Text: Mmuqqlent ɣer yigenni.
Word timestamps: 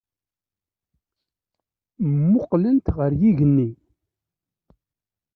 Mmuqqlent 2.19 2.85
ɣer 2.97 3.11
yigenni. 3.21 3.69